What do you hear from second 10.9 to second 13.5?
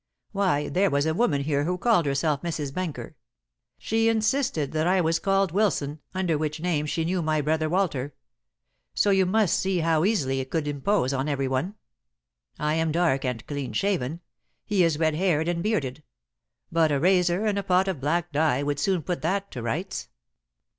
on every one. I am dark and